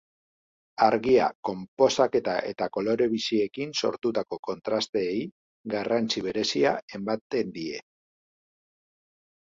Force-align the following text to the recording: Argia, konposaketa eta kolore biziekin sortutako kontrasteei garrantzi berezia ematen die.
Argia, 0.85 1.27
konposaketa 1.49 2.35
eta 2.53 2.69
kolore 2.79 3.09
biziekin 3.13 3.77
sortutako 3.83 4.41
kontrasteei 4.49 5.23
garrantzi 5.77 6.27
berezia 6.31 6.77
ematen 7.03 7.57
die. 7.61 7.89